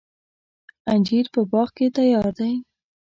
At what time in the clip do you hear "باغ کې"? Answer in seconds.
1.51-1.87